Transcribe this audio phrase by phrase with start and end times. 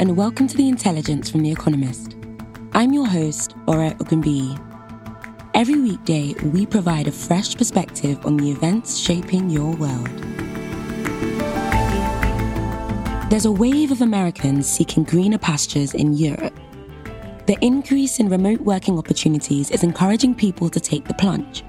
[0.00, 2.16] And welcome to The Intelligence from The Economist.
[2.72, 4.58] I'm your host, Ore Ogunbiyi.
[5.52, 10.08] Every weekday, we provide a fresh perspective on the events shaping your world.
[13.28, 16.58] There's a wave of Americans seeking greener pastures in Europe.
[17.44, 21.62] The increase in remote working opportunities is encouraging people to take the plunge.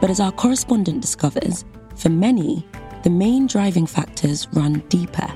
[0.00, 1.66] But as our correspondent discovers,
[1.96, 2.66] for many,
[3.02, 5.28] the main driving factors run deeper.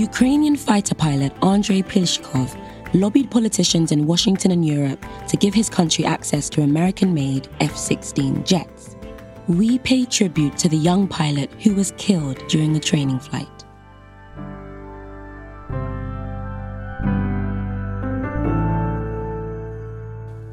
[0.00, 2.56] Ukrainian fighter pilot Andrei Pilshchikov
[2.94, 7.76] lobbied politicians in Washington and Europe to give his country access to American made F
[7.76, 8.96] 16 jets.
[9.46, 13.46] We pay tribute to the young pilot who was killed during a training flight.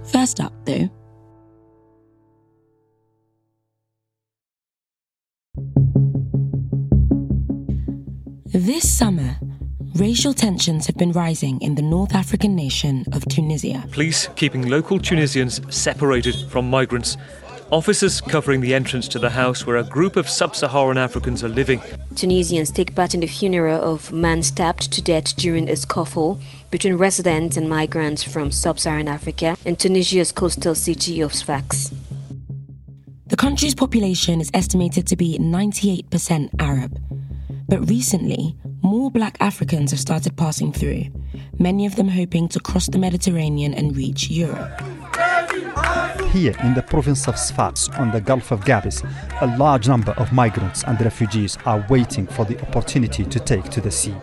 [0.04, 0.90] First up, though,
[8.58, 9.38] This summer,
[9.98, 13.86] racial tensions have been rising in the North African nation of Tunisia.
[13.92, 17.18] Police keeping local Tunisians separated from migrants.
[17.72, 21.50] Officers covering the entrance to the house where a group of sub Saharan Africans are
[21.50, 21.80] living.
[22.16, 26.40] Tunisians take part in the funeral of man stabbed to death during a scuffle
[26.72, 31.94] between residents and migrants from sub Saharan Africa in Tunisia's coastal city of Sfax.
[33.28, 37.00] The country's population is estimated to be 98% Arab.
[37.68, 41.06] But recently, more black Africans have started passing through,
[41.60, 44.82] many of them hoping to cross the Mediterranean and reach Europe.
[46.32, 49.04] Here in the province of Sfax on the Gulf of Gabès,
[49.42, 53.82] a large number of migrants and refugees are waiting for the opportunity to take to
[53.82, 54.16] the sea.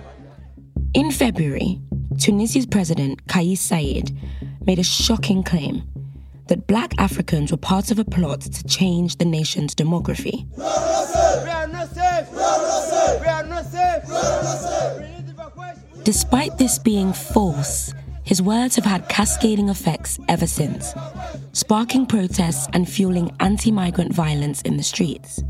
[0.95, 1.81] In February,
[2.19, 4.17] Tunisia's president, Kais Saied,
[4.65, 5.83] made a shocking claim
[6.49, 10.47] that black Africans were part of a plot to change the nation's demography.
[16.05, 17.95] Despite this being false,
[18.25, 20.95] his words have had cascading effects ever since,
[21.53, 25.43] sparking protests and fueling anti migrant violence in the streets.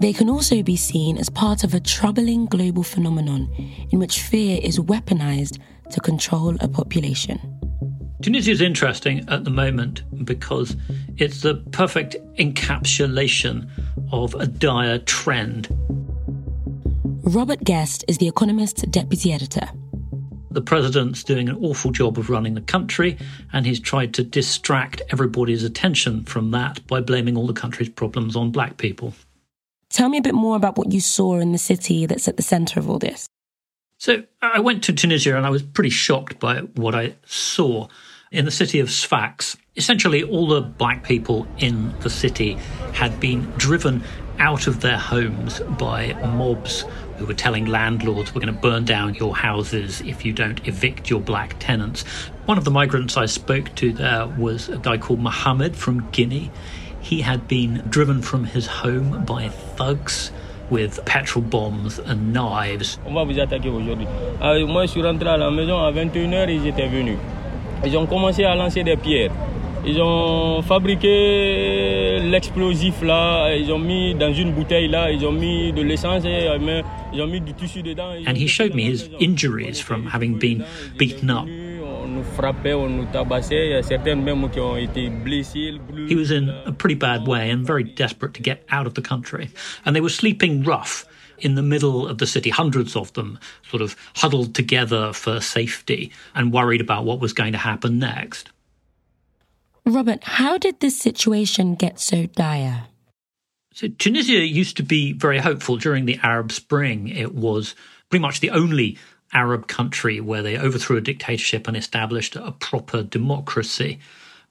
[0.00, 3.48] They can also be seen as part of a troubling global phenomenon
[3.90, 5.58] in which fear is weaponized
[5.90, 7.38] to control a population.
[8.22, 10.76] Tunisia is interesting at the moment because
[11.16, 13.66] it's the perfect encapsulation
[14.12, 15.68] of a dire trend.
[17.22, 19.68] Robert Guest is The Economist's deputy editor.
[20.50, 23.16] The president's doing an awful job of running the country,
[23.54, 28.36] and he's tried to distract everybody's attention from that by blaming all the country's problems
[28.36, 29.14] on black people.
[29.88, 32.42] Tell me a bit more about what you saw in the city that's at the
[32.42, 33.26] centre of all this.
[34.00, 37.88] So, I went to Tunisia and I was pretty shocked by what I saw
[38.32, 39.58] in the city of Sfax.
[39.76, 42.54] Essentially, all the black people in the city
[42.94, 44.02] had been driven
[44.38, 46.86] out of their homes by mobs
[47.18, 51.10] who were telling landlords, We're going to burn down your houses if you don't evict
[51.10, 52.04] your black tenants.
[52.46, 56.50] One of the migrants I spoke to there was a guy called Mohammed from Guinea.
[57.02, 60.32] He had been driven from his home by thugs
[60.70, 62.98] with petrol bombs and knives.
[63.06, 64.06] On va vous attaquer aujourd'hui.
[64.42, 67.16] Euh, moi, je suis rentré à la maison à 21h, ils étaient venus.
[67.84, 69.32] Ils ont commencé à lancer des pierres.
[69.86, 75.72] Ils ont fabriqué l'explosif là, ils ont mis dans une bouteille là, ils ont mis
[75.72, 76.82] de l'essence, euh,
[77.14, 78.10] ils ont mis du tissu dedans.
[78.26, 80.64] And he showed me his injuries from having been
[80.98, 81.46] beaten up.
[86.08, 89.02] He was in a pretty bad way and very desperate to get out of the
[89.02, 89.50] country.
[89.84, 91.06] And they were sleeping rough
[91.38, 93.38] in the middle of the city, hundreds of them
[93.68, 98.50] sort of huddled together for safety and worried about what was going to happen next.
[99.86, 102.84] Robert, how did this situation get so dire?
[103.72, 107.08] So, Tunisia used to be very hopeful during the Arab Spring.
[107.08, 107.74] It was
[108.10, 108.98] pretty much the only
[109.32, 113.98] Arab country where they overthrew a dictatorship and established a proper democracy.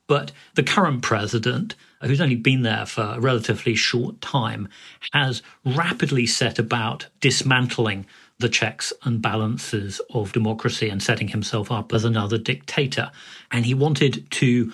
[0.08, 4.68] But the current president, who's only been there for a relatively short time,
[5.14, 8.06] has rapidly set about dismantling
[8.40, 13.12] the checks and balances of democracy and setting himself up as another dictator.
[13.52, 14.74] And he wanted to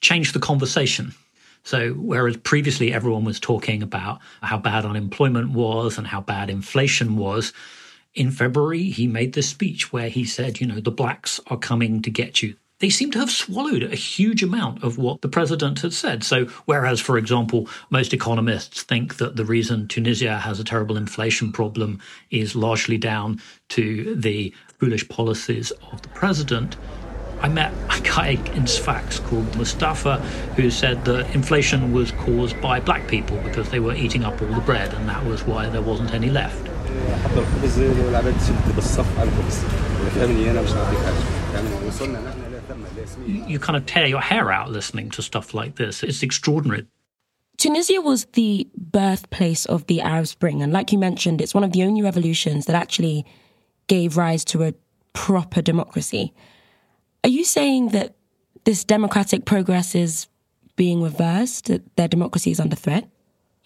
[0.00, 1.12] change the conversation.
[1.62, 7.16] So, whereas previously everyone was talking about how bad unemployment was and how bad inflation
[7.16, 7.52] was,
[8.14, 12.02] in February he made this speech where he said, you know, the blacks are coming
[12.02, 15.80] to get you they seem to have swallowed a huge amount of what the president
[15.80, 16.24] had said.
[16.24, 21.52] So, whereas, for example, most economists think that the reason Tunisia has a terrible inflation
[21.52, 23.40] problem is largely down
[23.70, 26.76] to the foolish policies of the president,
[27.42, 30.18] I met a guy in Sfax called Mustafa
[30.56, 34.48] who said that inflation was caused by black people because they were eating up all
[34.48, 36.69] the bread and that was why there wasn't any left.
[43.26, 46.02] You kind of tear your hair out listening to stuff like this.
[46.02, 46.86] It's extraordinary.
[47.56, 51.72] Tunisia was the birthplace of the Arab Spring, and like you mentioned, it's one of
[51.72, 53.26] the only revolutions that actually
[53.86, 54.72] gave rise to a
[55.12, 56.32] proper democracy.
[57.22, 58.14] Are you saying that
[58.64, 60.26] this democratic progress is
[60.76, 63.10] being reversed, that their democracy is under threat?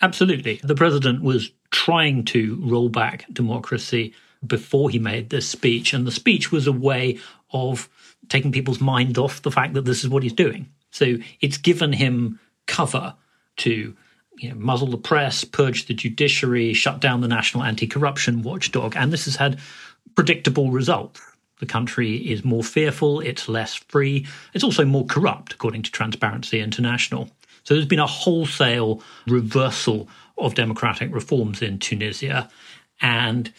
[0.03, 0.61] Absolutely.
[0.63, 4.15] The president was trying to roll back democracy
[4.47, 7.19] before he made this speech, and the speech was a way
[7.53, 7.89] of
[8.29, 10.69] taking people's mind off the fact that this is what he's doing.
[10.91, 13.15] So it's given him cover
[13.59, 13.97] to
[14.39, 19.13] you know, muzzle the press, purge the judiciary, shut down the national anti-corruption watchdog, and
[19.13, 19.61] this has had
[20.15, 21.21] predictable results.
[21.61, 26.61] The country is more fearful, it's less free, it's also more corrupt, according to Transparency
[26.61, 27.31] International.
[27.65, 30.09] So there's been a wholesale reversal
[30.39, 32.49] of democratic reforms in Tunisia.
[33.01, 33.53] And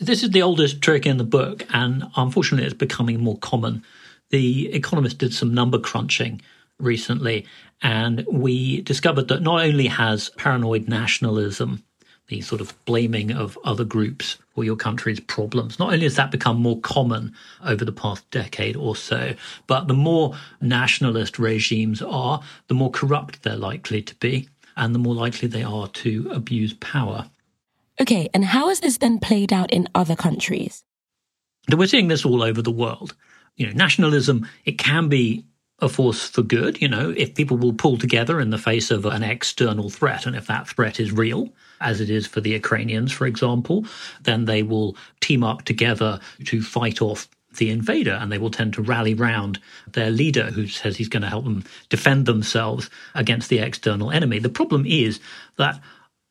[0.00, 3.84] this is the oldest trick in the book, and unfortunately, it's becoming more common.
[4.30, 6.40] The Economist did some number crunching
[6.78, 7.46] recently,
[7.82, 11.82] and we discovered that not only has paranoid nationalism
[12.28, 15.78] the sort of blaming of other groups for your country's problems.
[15.78, 17.34] Not only has that become more common
[17.64, 19.34] over the past decade or so,
[19.66, 24.98] but the more nationalist regimes are, the more corrupt they're likely to be, and the
[24.98, 27.30] more likely they are to abuse power.
[28.00, 30.84] Okay, and how has this then played out in other countries?
[31.70, 33.16] We're seeing this all over the world.
[33.56, 35.44] You know, nationalism, it can be
[35.80, 39.06] a force for good, you know, if people will pull together in the face of
[39.06, 41.48] an external threat, and if that threat is real,
[41.80, 43.84] as it is for the Ukrainians, for example,
[44.22, 48.74] then they will team up together to fight off the invader and they will tend
[48.74, 49.58] to rally round
[49.92, 54.38] their leader who says he's going to help them defend themselves against the external enemy.
[54.38, 55.20] The problem is
[55.56, 55.80] that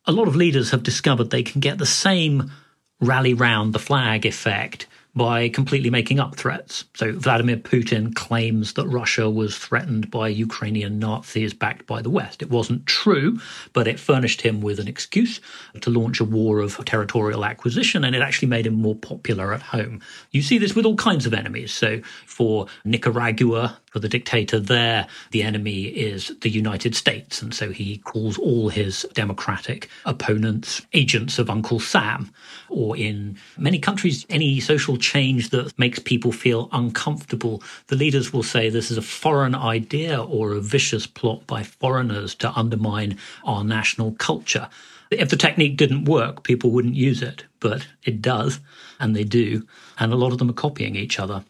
[0.06, 2.52] a lot of leaders have discovered they can get the same
[3.00, 6.86] rally round the flag effect by completely making up threats.
[6.94, 12.42] So Vladimir Putin claims that Russia was threatened by Ukrainian Nazis backed by the West.
[12.42, 13.40] It wasn't true,
[13.74, 15.42] but it furnished him with an excuse
[15.82, 19.62] to launch a war of territorial acquisition, and it actually made him more popular at
[19.62, 20.02] home.
[20.32, 21.74] You see this with all kinds of enemies.
[21.74, 27.42] So for Nicaragua, for the dictator there, the enemy is the United States.
[27.42, 32.32] And so he calls all his democratic opponents agents of Uncle Sam.
[32.70, 38.44] Or in many countries, any social change that makes people feel uncomfortable, the leaders will
[38.44, 43.64] say this is a foreign idea or a vicious plot by foreigners to undermine our
[43.64, 44.70] national culture.
[45.10, 48.60] If the technique didn't work, people wouldn't use it, but it does,
[49.00, 49.66] and they do,
[49.98, 51.44] and a lot of them are copying each other.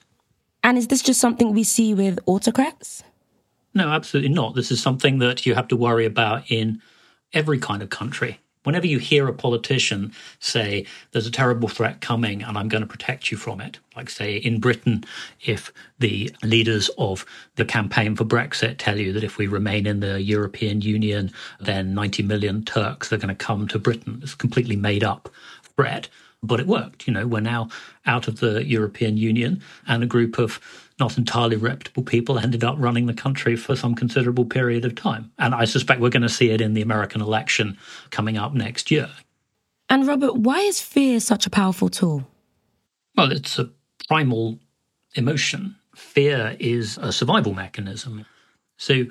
[0.68, 3.02] And is this just something we see with autocrats?
[3.74, 4.54] No, absolutely not.
[4.54, 6.82] This is something that you have to worry about in
[7.32, 8.42] every kind of country.
[8.64, 12.88] Whenever you hear a politician say, there's a terrible threat coming and I'm going to
[12.88, 15.06] protect you from it, like, say, in Britain,
[15.40, 20.02] if the leaders of the campaign for Brexit tell you that if we remain in
[20.02, 21.32] the European Union,
[21.62, 25.30] then 90 million Turks are going to come to Britain, it's completely made up
[25.78, 26.10] threat
[26.44, 27.08] but it worked.
[27.08, 27.70] You know, we're now
[28.06, 30.60] out of the European Union, and a group of
[31.00, 35.32] not entirely reputable people ended up running the country for some considerable period of time.
[35.38, 37.78] And I suspect we're going to see it in the American election
[38.10, 39.10] coming up next year.
[39.90, 42.28] And Robert, why is fear such a powerful tool?
[43.16, 43.70] Well, it's a
[44.08, 44.60] primal
[45.14, 45.76] emotion.
[45.96, 48.26] Fear is a survival mechanism.
[48.78, 49.06] So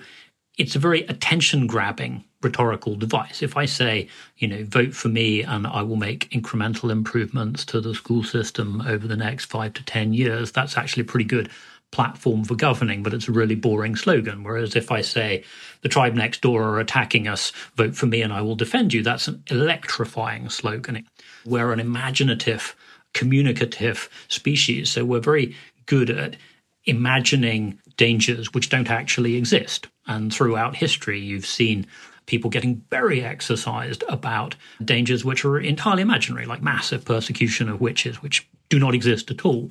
[0.56, 3.42] it's a very attention grabbing rhetorical device.
[3.42, 4.08] If I say,
[4.38, 8.80] you know, vote for me and I will make incremental improvements to the school system
[8.82, 11.50] over the next five to 10 years, that's actually a pretty good
[11.92, 14.42] platform for governing, but it's a really boring slogan.
[14.42, 15.44] Whereas if I say,
[15.82, 19.02] the tribe next door are attacking us, vote for me and I will defend you,
[19.02, 21.06] that's an electrifying slogan.
[21.44, 22.74] We're an imaginative,
[23.14, 24.90] communicative species.
[24.90, 25.54] So we're very
[25.86, 26.36] good at
[26.84, 29.88] imagining dangers which don't actually exist.
[30.06, 31.86] And throughout history, you've seen
[32.26, 38.22] people getting very exercised about dangers which are entirely imaginary, like massive persecution of witches,
[38.22, 39.70] which do not exist at all.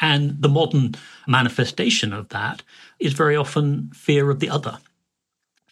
[0.00, 0.94] And the modern
[1.26, 2.62] manifestation of that
[3.00, 4.78] is very often fear of the other,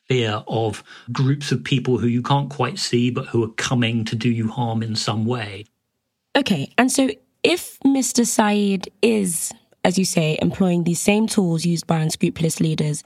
[0.06, 4.16] fear of groups of people who you can't quite see but who are coming to
[4.16, 5.64] do you harm in some way.
[6.36, 7.08] Okay, and so
[7.42, 8.26] if Mr.
[8.26, 9.52] Saied is,
[9.87, 13.05] as you say, employing these same tools used by unscrupulous leaders,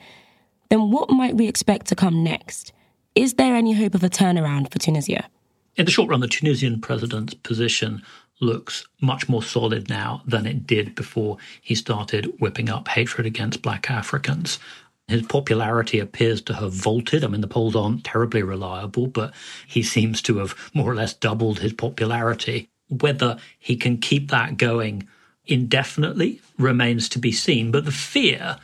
[0.71, 2.73] then what might we expect to come next?
[3.15, 5.29] Is there any hope of a turnaround for Tunisia?
[5.77, 8.03] In the short run, the Tunisian president's position
[8.41, 13.61] looks much more solid now than it did before he started whipping up hatred against
[13.61, 14.59] black Africans.
[15.07, 17.25] His popularity appears to have vaulted.
[17.25, 19.35] I mean, the polls aren't terribly reliable, but
[19.67, 22.71] he seems to have more or less doubled his popularity.
[22.89, 25.07] Whether he can keep that going
[25.47, 27.71] indefinitely remains to be seen.
[27.71, 28.57] But the fear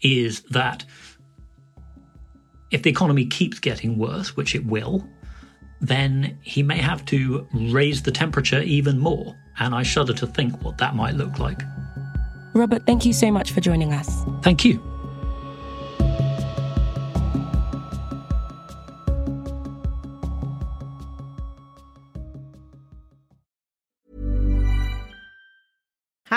[0.00, 0.84] is that
[2.70, 5.06] if the economy keeps getting worse, which it will,
[5.80, 9.36] then he may have to raise the temperature even more.
[9.58, 11.60] And I shudder to think what that might look like.
[12.54, 14.24] Robert, thank you so much for joining us.
[14.42, 14.91] Thank you.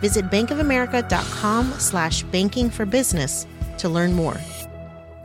[0.00, 3.46] Visit bankofamerica.com slash banking for business
[3.78, 4.36] to learn more.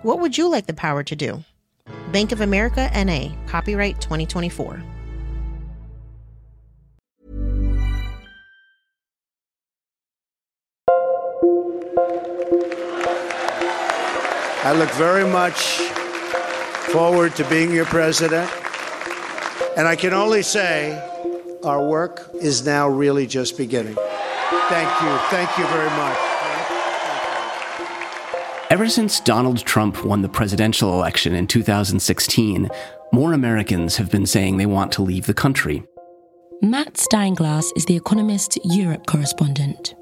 [0.01, 1.43] What would you like the power to do?
[2.11, 4.83] Bank of America NA, copyright 2024.
[14.65, 15.77] I look very much
[16.93, 18.49] forward to being your president.
[19.75, 20.97] And I can only say
[21.63, 23.97] our work is now really just beginning.
[24.69, 25.17] Thank you.
[25.29, 26.17] Thank you very much.
[28.69, 32.69] Ever since Donald Trump won the presidential election in 2016,
[33.11, 35.83] more Americans have been saying they want to leave the country.
[36.61, 39.93] Matt Steinglass is the Economist Europe correspondent.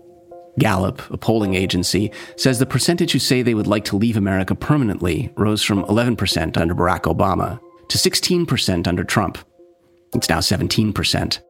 [0.58, 4.56] Gallup, a polling agency, says the percentage who say they would like to leave America
[4.56, 9.38] permanently rose from 11% under Barack Obama to 16% under Trump.
[10.14, 11.42] It's now 17%.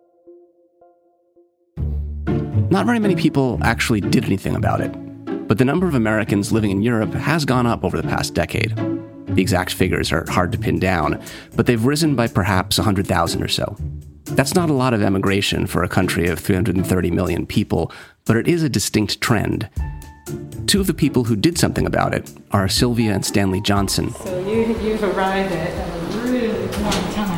[2.71, 4.91] Not very many people actually did anything about it,
[5.45, 8.73] but the number of Americans living in Europe has gone up over the past decade.
[9.27, 11.21] The exact figures are hard to pin down,
[11.53, 13.75] but they've risen by perhaps 100,000 or so.
[14.23, 17.91] That's not a lot of emigration for a country of 330 million people,
[18.23, 19.67] but it is a distinct trend.
[20.65, 24.13] Two of the people who did something about it are Sylvia and Stanley Johnson.
[24.13, 27.30] So you, you've arrived at a really warm time.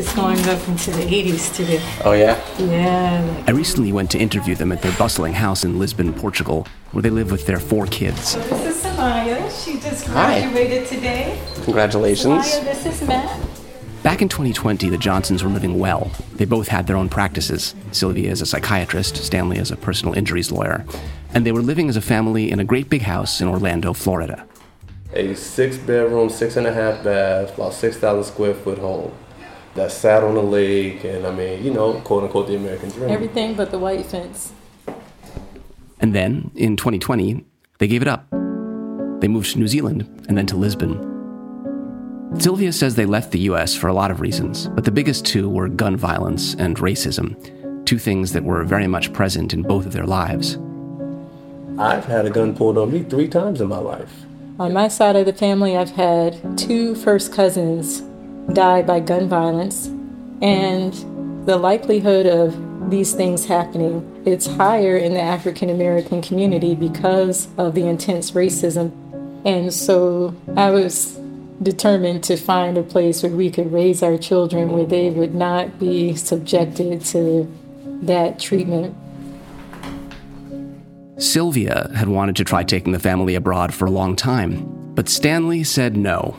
[0.00, 1.78] I it's going up into the 80s today.
[2.06, 2.42] Oh, yeah?
[2.58, 3.44] Yeah.
[3.46, 7.10] I recently went to interview them at their bustling house in Lisbon, Portugal, where they
[7.10, 8.28] live with their four kids.
[8.28, 9.62] So this is Samaya.
[9.62, 11.38] She just graduated today.
[11.64, 12.46] Congratulations.
[12.46, 13.46] Samaya, this is Matt.
[14.02, 16.10] Back in 2020, the Johnsons were living well.
[16.32, 20.50] They both had their own practices Sylvia as a psychiatrist, Stanley as a personal injuries
[20.50, 20.86] lawyer.
[21.34, 24.46] And they were living as a family in a great big house in Orlando, Florida.
[25.12, 29.12] A six bedroom, six and a half bath, about 6,000 square foot home
[29.80, 33.10] that sat on a lake, and I mean, you know, quote unquote, the American dream.
[33.10, 34.52] Everything but the white fence.
[36.00, 37.44] And then, in 2020,
[37.78, 38.28] they gave it up.
[39.20, 41.06] They moved to New Zealand and then to Lisbon.
[42.38, 45.48] Sylvia says they left the US for a lot of reasons, but the biggest two
[45.48, 47.34] were gun violence and racism,
[47.86, 50.58] two things that were very much present in both of their lives.
[51.78, 54.12] I've had a gun pulled on me three times in my life.
[54.58, 58.02] On my side of the family, I've had two first cousins
[58.54, 59.86] die by gun violence,
[60.42, 60.94] and
[61.46, 67.74] the likelihood of these things happening it's higher in the African American community because of
[67.74, 68.92] the intense racism.
[69.46, 71.18] And so I was
[71.62, 75.78] determined to find a place where we could raise our children where they would not
[75.78, 77.50] be subjected to
[78.02, 78.94] that treatment.
[81.18, 85.64] Sylvia had wanted to try taking the family abroad for a long time, but Stanley
[85.64, 86.36] said no.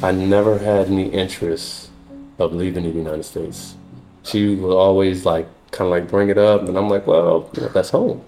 [0.00, 1.90] I never had any interest
[2.38, 3.74] of leaving the United States.
[4.22, 7.62] She would always like kind of like bring it up, and I'm like, well, you
[7.62, 8.24] know, that's home.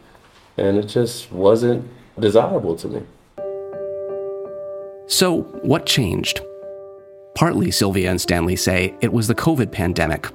[0.56, 3.02] And it just wasn't desirable to me.
[5.06, 6.40] So, what changed?
[7.36, 10.28] Partly, Sylvia and Stanley say it was the COVID pandemic.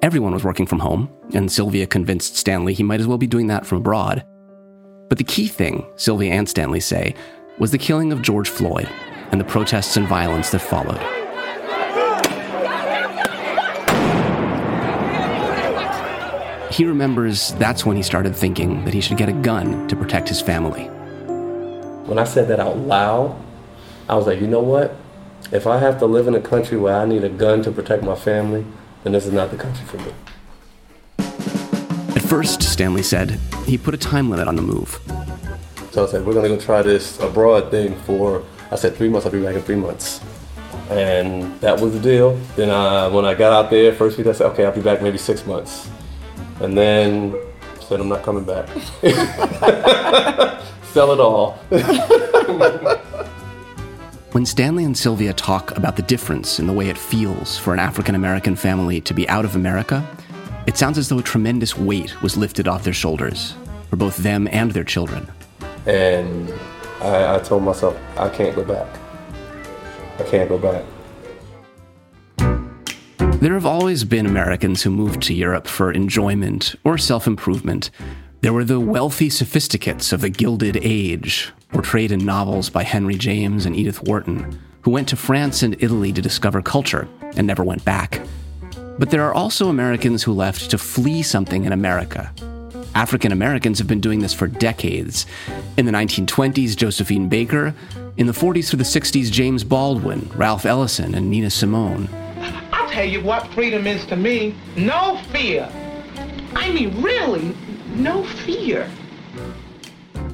[0.00, 3.48] Everyone was working from home, and Sylvia convinced Stanley he might as well be doing
[3.48, 4.24] that from abroad.
[5.10, 7.14] But the key thing, Sylvia and Stanley say,
[7.58, 8.88] was the killing of George Floyd
[9.32, 11.00] and the protests and violence that followed.
[16.72, 20.28] He remembers that's when he started thinking that he should get a gun to protect
[20.28, 20.84] his family.
[22.06, 23.36] When I said that out loud,
[24.08, 24.94] I was like, you know what?
[25.50, 28.04] If I have to live in a country where I need a gun to protect
[28.04, 28.64] my family,
[29.02, 30.12] then this is not the country for me.
[32.14, 35.00] At first, Stanley said, he put a time limit on the move
[35.98, 39.26] so I said, we're gonna go try this abroad thing for, I said, three months,
[39.26, 40.20] I'll be back in three months.
[40.90, 42.36] And that was the deal.
[42.54, 45.02] Then I, when I got out there, first week I said, okay, I'll be back
[45.02, 45.90] maybe six months.
[46.60, 47.34] And then
[47.80, 48.68] said, I'm not coming back.
[50.84, 51.54] Sell it all.
[54.30, 57.80] when Stanley and Sylvia talk about the difference in the way it feels for an
[57.80, 60.08] African American family to be out of America,
[60.68, 63.56] it sounds as though a tremendous weight was lifted off their shoulders
[63.90, 65.28] for both them and their children.
[65.88, 66.52] And
[67.00, 68.86] I, I told myself, I can't go back.
[70.18, 70.84] I can't go back.
[73.40, 77.90] There have always been Americans who moved to Europe for enjoyment or self improvement.
[78.40, 83.64] There were the wealthy sophisticates of the Gilded Age, portrayed in novels by Henry James
[83.64, 87.84] and Edith Wharton, who went to France and Italy to discover culture and never went
[87.84, 88.20] back.
[88.98, 92.32] But there are also Americans who left to flee something in America.
[92.98, 95.24] African Americans have been doing this for decades.
[95.76, 97.72] In the 1920s, Josephine Baker.
[98.16, 102.08] In the 40s through the 60s, James Baldwin, Ralph Ellison, and Nina Simone.
[102.72, 105.70] I'll tell you what freedom is to me no fear.
[106.56, 107.54] I mean, really,
[107.94, 108.90] no fear.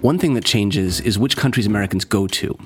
[0.00, 2.58] One thing that changes is which countries Americans go to.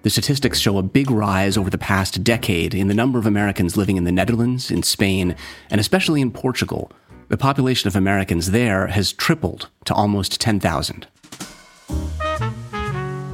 [0.00, 3.76] The statistics show a big rise over the past decade in the number of Americans
[3.76, 5.36] living in the Netherlands, in Spain,
[5.68, 6.90] and especially in Portugal.
[7.32, 11.06] The population of Americans there has tripled to almost 10,000.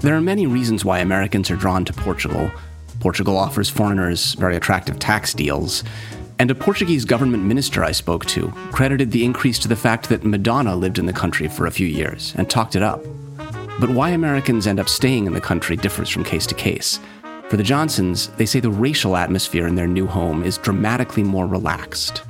[0.02, 2.48] There are many reasons why Americans are drawn to Portugal.
[3.00, 5.82] Portugal offers foreigners very attractive tax deals.
[6.38, 10.24] And a Portuguese government minister I spoke to credited the increase to the fact that
[10.24, 13.02] Madonna lived in the country for a few years and talked it up.
[13.80, 17.00] But why Americans end up staying in the country differs from case to case.
[17.48, 21.48] For the Johnsons, they say the racial atmosphere in their new home is dramatically more
[21.48, 22.22] relaxed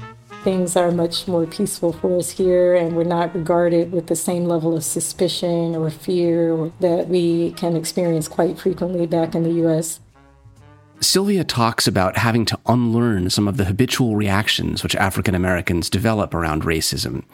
[0.42, 4.44] things are much more peaceful for us here, and we're not regarded with the same
[4.44, 10.01] level of suspicion or fear that we can experience quite frequently back in the U.S.
[11.01, 16.35] Sylvia talks about having to unlearn some of the habitual reactions which African Americans develop
[16.35, 17.24] around racism.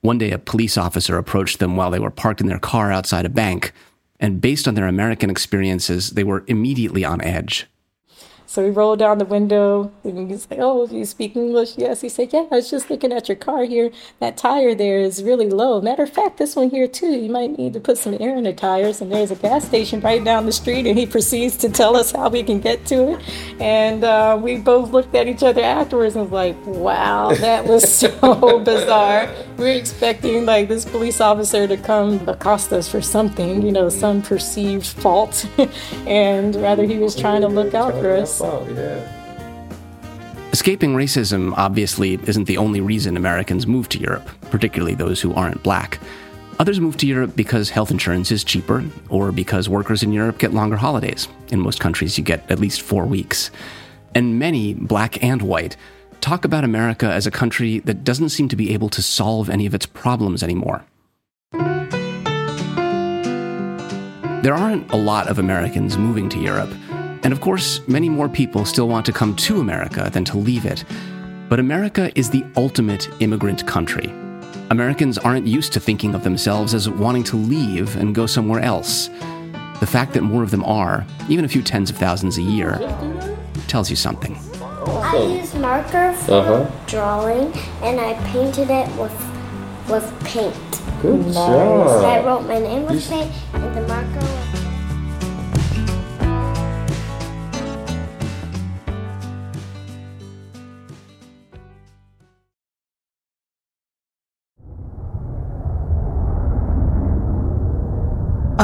[0.00, 3.24] One day, a police officer approached them while they were parked in their car outside
[3.24, 3.72] a bank,
[4.20, 7.66] and based on their American experiences, they were immediately on edge.
[8.46, 11.76] So we rolled down the window and he's like, Oh, you speak English?
[11.76, 12.02] Yes.
[12.02, 13.90] He said, Yeah, I was just looking at your car here.
[14.20, 15.80] That tire there is really low.
[15.80, 17.12] Matter of fact, this one here too.
[17.12, 19.00] You might need to put some air in the tires.
[19.00, 20.86] And there's a gas station right down the street.
[20.86, 23.22] And he proceeds to tell us how we can get to it.
[23.60, 27.92] And uh, we both looked at each other afterwards and was like, Wow, that was
[27.98, 29.32] so bizarre.
[29.56, 33.88] We are expecting like this police officer to come accost us for something, you know,
[33.88, 35.48] some perceived fault.
[36.06, 38.40] and rather he was trying to look out for us.
[40.52, 45.62] Escaping racism obviously isn't the only reason Americans move to Europe, particularly those who aren't
[45.62, 46.00] black.
[46.58, 50.52] Others move to Europe because health insurance is cheaper, or because workers in Europe get
[50.52, 51.28] longer holidays.
[51.48, 53.50] In most countries, you get at least four weeks.
[54.14, 55.76] And many, black and white,
[56.24, 59.66] talk about America as a country that doesn't seem to be able to solve any
[59.66, 60.82] of its problems anymore.
[64.42, 66.70] There aren't a lot of Americans moving to Europe,
[67.24, 70.64] and of course, many more people still want to come to America than to leave
[70.64, 70.82] it.
[71.50, 74.06] But America is the ultimate immigrant country.
[74.70, 79.08] Americans aren't used to thinking of themselves as wanting to leave and go somewhere else.
[79.80, 82.78] The fact that more of them are, even a few tens of thousands a year,
[83.68, 84.38] tells you something.
[84.86, 86.70] I used marker for uh-huh.
[86.86, 89.14] drawing, and I painted it with
[89.88, 90.54] with paint.
[91.02, 91.34] Good nice.
[91.34, 92.04] job.
[92.04, 94.54] I wrote my name with paint, and the marker was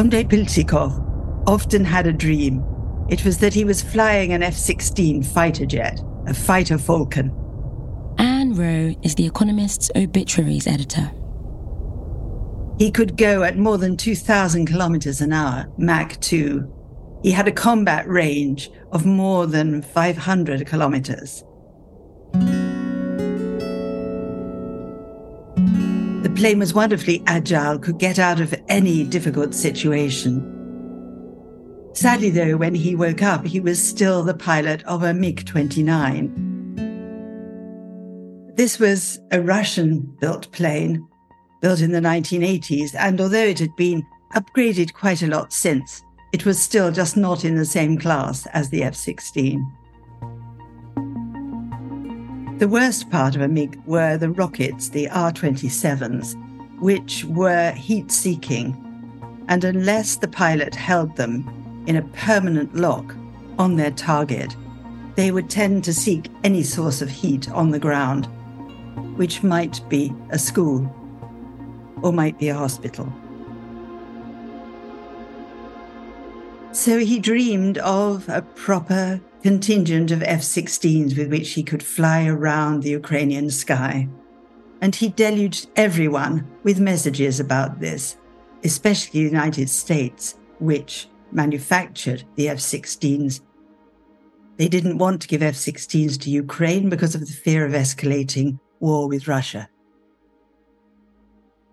[0.01, 2.65] Andrei Pilshchikov often had a dream.
[3.11, 6.01] It was that he was flying an F 16 fighter jet,
[6.31, 7.33] a Fighting Falcon.
[8.19, 11.11] Ann Wroe is The Economist's obituaries editor.
[12.79, 17.21] He could go at more than 2,000 kilometers an hour, Mach 2.
[17.25, 21.43] He had a combat range of more than 500 kilometers.
[26.23, 30.60] The plane was wonderfully agile, could get out of any difficult situation.
[31.93, 36.47] Sadly, though, when he woke up, he was still the pilot of a MiG 29.
[38.55, 41.05] This was a Russian built plane,
[41.61, 46.47] built in the 1980s, and although it had been upgraded quite a lot since, it
[46.47, 49.67] was still just not in the same class as the F 16.
[52.59, 56.37] The worst part of a MiG were the rockets, the R 27s,
[56.81, 58.77] which were heat seeking,
[59.49, 63.15] and unless the pilot held them in a permanent lock
[63.59, 64.55] on their target,
[65.17, 68.27] they would tend to seek any source of heat on the ground,
[69.17, 70.89] which might be a school
[72.03, 73.13] or might be a hospital.
[76.73, 82.27] So he dreamed of a proper contingent of F 16s with which he could fly
[82.27, 84.09] around the Ukrainian sky.
[84.81, 88.17] And he deluged everyone with messages about this,
[88.65, 93.41] especially the United States, which manufactured the F 16s.
[94.57, 98.59] They didn't want to give F 16s to Ukraine because of the fear of escalating
[98.81, 99.69] war with Russia.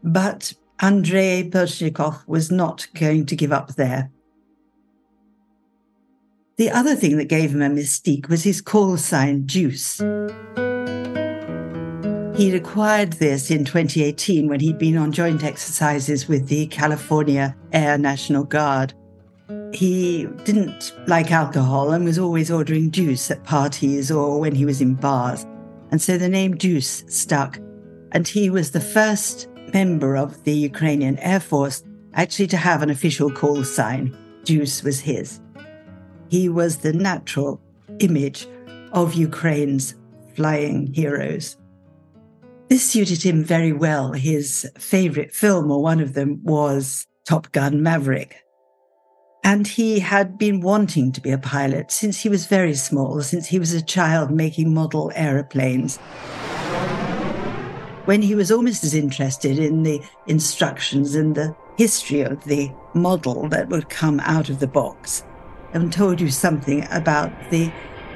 [0.04, 4.12] But Andrei Pilshchikov was not going to give up there.
[6.58, 10.00] The other thing that gave him a mystique was his call sign, Juice.
[12.38, 17.98] He'd acquired this in 2018 when he'd been on joint exercises with the California Air
[17.98, 18.94] National Guard.
[19.74, 24.82] He didn't like alcohol and was always ordering juice at parties or when he was
[24.82, 25.46] in bars.
[25.92, 27.58] And so the name Juice stuck.
[28.12, 31.84] And he was the first member of the Ukrainian Air Force
[32.14, 34.18] actually to have an official call sign.
[34.44, 35.40] Juice was his.
[36.30, 37.62] He was the natural
[38.00, 38.48] image
[38.92, 39.96] of Ukraine's
[40.36, 41.58] flying heroes.
[42.70, 44.12] This suited him very well.
[44.12, 48.44] His favorite film, or one of them, was Top Gun Maverick.
[49.44, 53.48] And he had been wanting to be a pilot since he was very small, since
[53.48, 55.98] he was a child making model aeroplanes.
[58.06, 63.48] When he was almost as interested in the instructions and the history of the model
[63.50, 65.24] that would come out of the box
[65.74, 67.72] and told you something about the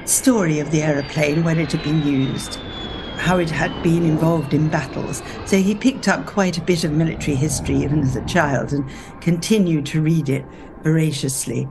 [0.05, 2.59] story of the aeroplane when it had been used,
[3.21, 5.21] how it had been involved in battles.
[5.45, 8.89] So he picked up quite a bit of military history even as a child and
[9.21, 10.43] continued to read it
[10.81, 11.67] voraciously.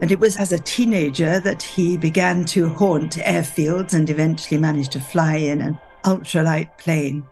[0.00, 4.90] And it was as a teenager that he began to haunt airfields and eventually managed
[4.92, 7.24] to fly in an ultralight plane.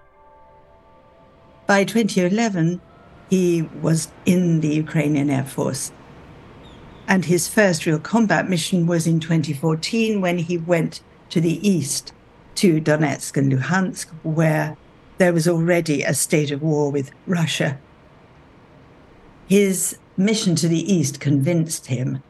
[1.66, 2.80] By 2011,
[3.28, 5.90] he was in the Ukrainian Air Force
[7.08, 12.12] and his first real combat mission was in 2014 when he went to the east
[12.56, 14.76] to Donetsk and Luhansk, where
[15.18, 17.78] there was already a state of war with Russia.
[19.48, 22.22] His mission to the east convinced him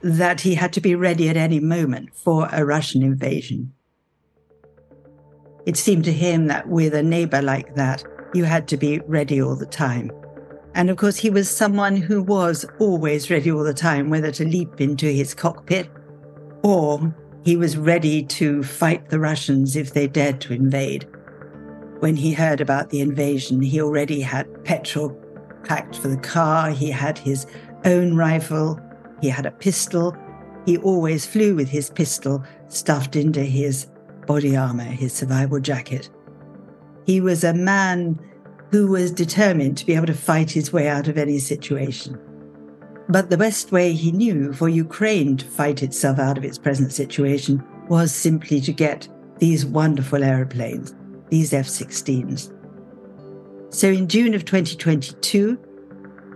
[0.00, 3.72] that he had to be ready at any moment for a Russian invasion.
[5.66, 9.42] It seemed to him that with a neighbor like that, you had to be ready
[9.42, 10.10] all the time.
[10.74, 14.46] And of course, he was someone who was always ready all the time, whether to
[14.46, 15.90] leap into his cockpit
[16.62, 17.14] or
[17.48, 21.08] he was ready to fight the Russians if they dared to invade.
[22.00, 25.18] When he heard about the invasion, he already had petrol
[25.64, 27.46] packed for the car, he had his
[27.86, 28.78] own rifle,
[29.22, 30.14] he had a pistol.
[30.66, 33.86] He always flew with his pistol stuffed into his
[34.26, 36.10] body armor, his survival jacket.
[37.06, 38.20] He was a man
[38.70, 42.20] who was determined to be able to fight his way out of any situation.
[43.08, 46.92] But the best way he knew for Ukraine to fight itself out of its present
[46.92, 50.94] situation was simply to get these wonderful aeroplanes,
[51.30, 52.52] these F 16s.
[53.70, 55.58] So in June of 2022,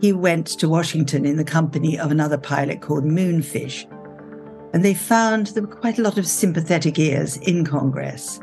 [0.01, 3.87] he went to Washington in the company of another pilot called Moonfish.
[4.73, 8.41] And they found there were quite a lot of sympathetic ears in Congress.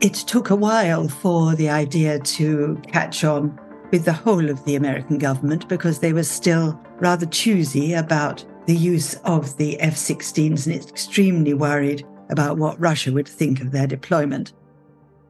[0.00, 3.58] It took a while for the idea to catch on
[3.90, 8.76] with the whole of the American government because they were still rather choosy about the
[8.76, 13.86] use of the F 16s and extremely worried about what Russia would think of their
[13.86, 14.52] deployment.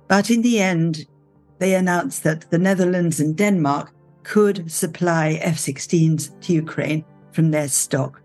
[0.08, 1.06] But in the end,
[1.58, 3.92] they announced that the Netherlands and Denmark
[4.24, 8.20] could supply F 16s to Ukraine from their stock.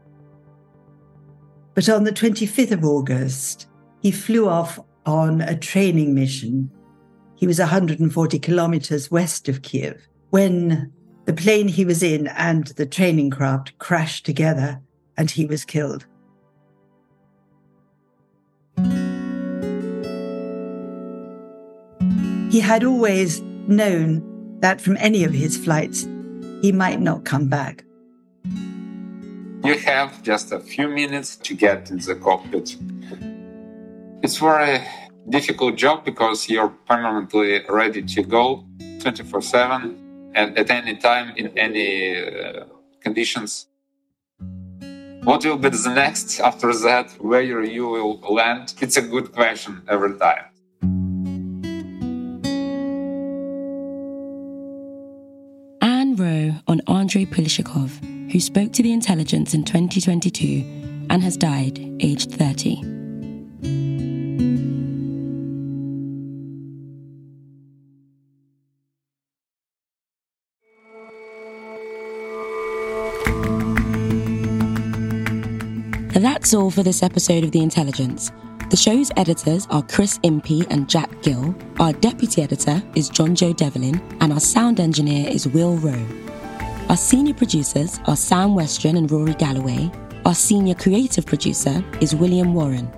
[1.76, 3.67] But on the 25th of August,
[4.02, 6.72] he flew off on a training mission.
[7.36, 10.91] He was 140 kilometers west of Kiev when
[11.26, 14.82] the plane he was in and the training craft crashed together
[15.15, 16.08] and he was killed.
[22.52, 26.08] He had always known that from any of his flights,
[26.63, 27.84] he might not come back.
[29.63, 32.76] You have just a few minutes to get in the cockpit
[34.24, 34.82] it's very
[35.30, 38.65] difficult job because you're permanently ready to go
[39.02, 40.03] 24 7
[40.36, 42.65] and at any time in any uh,
[43.02, 43.67] conditions.
[45.24, 47.12] What will be the next after that?
[47.19, 48.74] Where you will land?
[48.82, 50.46] It's a good question every time.
[55.82, 61.80] Ann Wroe on Andrei Pilshchikov, who spoke to the intelligence in 2022 and has died
[62.02, 62.92] aged 30.
[76.43, 78.29] That's all for this episode of The Intelligence.
[78.69, 81.56] The show's editors are Chris Impey and Jack Gill.
[81.79, 86.06] Our deputy editor is John Joe Devlin, and our sound engineer is Will Rowe.
[86.89, 89.89] Our senior producers are Sam Westron and Rory Galloway.
[90.25, 92.91] Our senior creative producer is William Warren.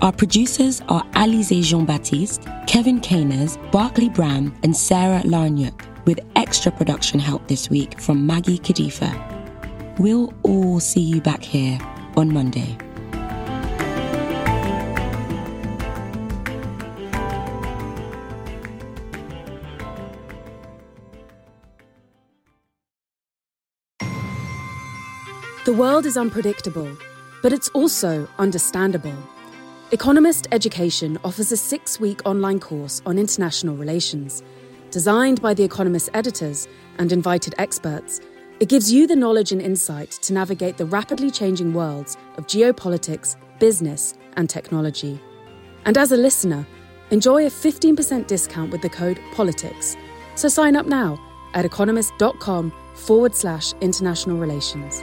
[0.00, 6.72] Our producers are Alize Jean Baptiste, Kevin Caners, Barclay Bram, and Sarah Larniuk, with extra
[6.72, 9.12] production help this week from Maggie Kadifa.
[9.98, 11.78] We'll all see you back here
[12.16, 12.78] on Monday.
[25.66, 26.96] The world is unpredictable,
[27.42, 29.16] but it's also understandable.
[29.90, 34.44] Economist Education offers a six week online course on international relations.
[34.92, 38.20] Designed by The Economist editors and invited experts,
[38.60, 43.34] it gives you the knowledge and insight to navigate the rapidly changing worlds of geopolitics,
[43.58, 45.20] business, and technology.
[45.84, 46.64] And as a listener,
[47.10, 49.96] enjoy a 15% discount with the code POLITICS.
[50.36, 51.18] So sign up now
[51.54, 55.02] at economist.com forward slash international relations.